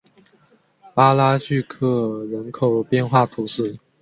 [0.95, 3.77] 巴拉聚克人口变化图示